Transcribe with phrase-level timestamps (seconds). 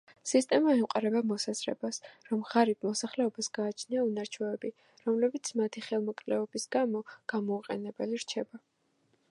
[0.29, 1.99] სისტემა ემყარება მოსაზრებას,
[2.29, 4.73] რომ ღარიბ მოსახლეობას გააჩნია უნარ-ჩვევები,
[5.11, 7.05] რომლებიც მათი ხელმოკლეობის გამო
[7.37, 8.65] გამოუყენებელი რჩება.